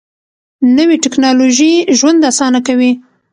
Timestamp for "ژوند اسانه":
1.97-2.59